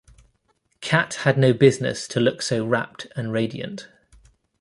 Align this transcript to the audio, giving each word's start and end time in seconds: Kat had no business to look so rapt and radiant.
Kat 0.79 1.13
had 1.25 1.37
no 1.37 1.53
business 1.53 2.07
to 2.07 2.19
look 2.19 2.41
so 2.41 2.65
rapt 2.65 3.05
and 3.15 3.31
radiant. 3.31 3.87